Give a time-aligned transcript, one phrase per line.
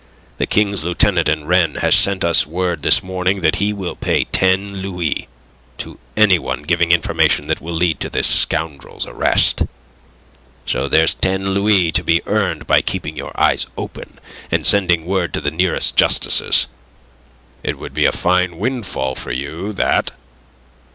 [0.39, 4.23] The King's Lieutenant in Rennes has sent us word this morning that he will pay
[4.23, 5.27] ten louis
[5.77, 9.61] to any one giving information that will lead to this scoundrel's arrest.
[10.65, 14.17] So there's ten louis to be earned by keeping your eyes open,
[14.49, 16.65] and sending word to the nearest justices.
[17.61, 20.13] It would be a fine windfall for you, that."